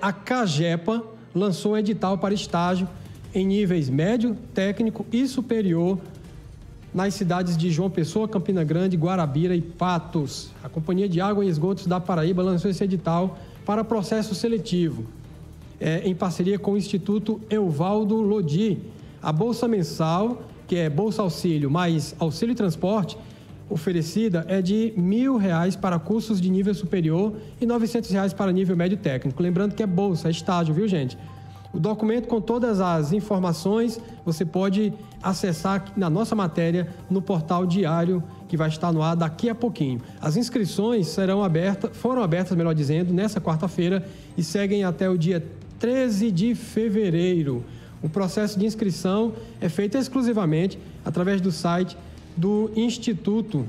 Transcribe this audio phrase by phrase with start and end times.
[0.00, 1.02] A CAGEPA
[1.34, 2.88] lançou edital para estágio
[3.34, 5.98] em níveis médio, técnico e superior
[6.94, 10.50] nas cidades de João Pessoa, Campina Grande, Guarabira e Patos.
[10.62, 15.04] A Companhia de Água e Esgotos da Paraíba lançou esse edital para processo seletivo,
[15.78, 18.78] é, em parceria com o Instituto Euvaldo Lodi.
[19.22, 23.18] A bolsa mensal, que é Bolsa Auxílio mais Auxílio Transporte,
[23.70, 28.76] oferecida é de mil reais para cursos de nível superior e novecentos reais para nível
[28.76, 29.42] médio técnico.
[29.42, 31.18] Lembrando que é bolsa, é estágio, viu gente?
[31.72, 34.92] O documento com todas as informações você pode
[35.22, 40.00] acessar na nossa matéria no portal diário que vai estar no ar daqui a pouquinho.
[40.20, 44.06] As inscrições serão abertas, foram abertas, melhor dizendo, nessa quarta-feira
[44.36, 45.44] e seguem até o dia
[45.78, 47.62] 13 de fevereiro.
[48.02, 51.96] O processo de inscrição é feito exclusivamente através do site
[52.38, 53.66] do Instituto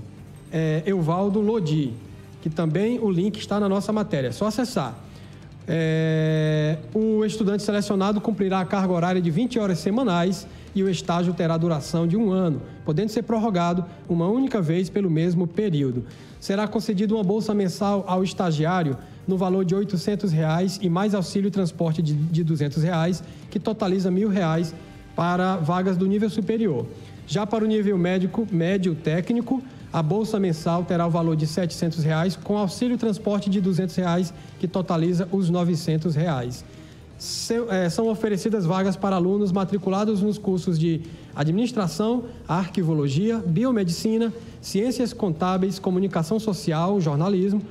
[0.52, 1.92] é, Euvaldo Lodi,
[2.40, 4.28] que também o link está na nossa matéria.
[4.28, 4.96] É só acessar.
[5.68, 11.34] É, o estudante selecionado cumprirá a carga horária de 20 horas semanais e o estágio
[11.34, 16.06] terá duração de um ano, podendo ser prorrogado uma única vez pelo mesmo período.
[16.40, 18.96] Será concedida uma bolsa mensal ao estagiário
[19.28, 24.30] no valor de 800 reais e mais auxílio transporte de, 200 reais, que totaliza 1.000
[24.30, 24.76] reais
[25.16, 26.86] para vagas do nível superior.
[27.30, 29.62] Já para o nível médico, médio técnico,
[29.94, 34.34] a bolsa mensal terá o valor de 700 reais, com auxílio transporte de 200 reais,
[34.60, 36.66] que totaliza os 900 reais.
[37.70, 41.02] É, são oferecidas vagas para alunos matriculados nos cursos de
[41.36, 47.62] Administração, Arquivologia, Biomedicina, Ciências Contábeis, Comunicação Social, Jornalismo,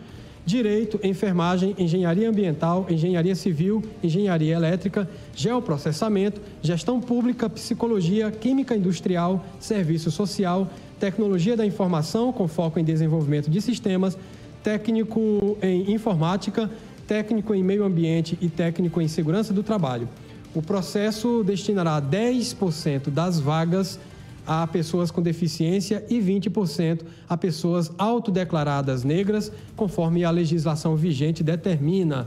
[0.49, 10.11] Direito, Enfermagem, Engenharia Ambiental, Engenharia Civil, Engenharia Elétrica, Geoprocessamento, Gestão Pública, Psicologia, Química Industrial, Serviço
[10.11, 10.67] Social,
[10.99, 14.17] Tecnologia da Informação, com foco em desenvolvimento de sistemas,
[14.63, 16.71] técnico em informática,
[17.07, 20.09] técnico em meio ambiente e técnico em segurança do trabalho.
[20.55, 24.01] O processo destinará 10% das vagas
[24.49, 32.27] a pessoas com deficiência e 20% a pessoas autodeclaradas negras, conforme a legislação vigente determina.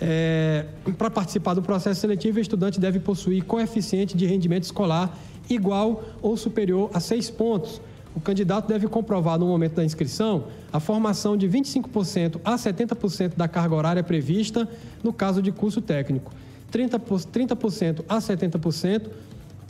[0.00, 0.64] É,
[0.96, 5.16] Para participar do processo seletivo, o estudante deve possuir coeficiente de rendimento escolar
[5.50, 7.80] igual ou superior a 6 pontos
[8.14, 13.48] o candidato deve comprovar no momento da inscrição a formação de 25% a 70% da
[13.48, 14.68] carga horária prevista
[15.02, 16.32] no caso de curso técnico,
[16.72, 19.08] 30%, 30% a 70%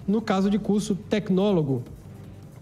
[0.06, 1.82] no caso de curso tecnólogo,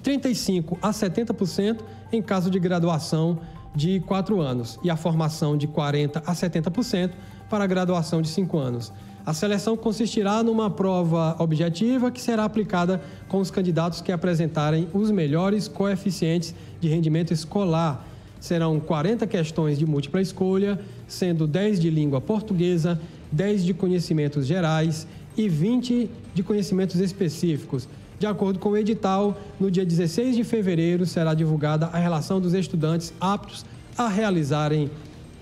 [0.02, 1.80] 35% a 70%
[2.12, 3.38] em caso de graduação
[3.74, 7.12] de 4 anos e a formação de 40% a 70%
[7.48, 8.92] para a graduação de 5 anos.
[9.24, 15.10] A seleção consistirá numa prova objetiva que será aplicada com os candidatos que apresentarem os
[15.10, 18.06] melhores coeficientes de rendimento escolar.
[18.40, 22.98] Serão 40 questões de múltipla escolha, sendo 10 de língua portuguesa,
[23.30, 27.88] 10 de conhecimentos gerais e 20 de conhecimentos específicos.
[28.18, 32.52] De acordo com o edital, no dia 16 de fevereiro será divulgada a relação dos
[32.52, 33.64] estudantes aptos
[33.96, 34.90] a realizarem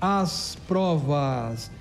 [0.00, 1.70] as provas.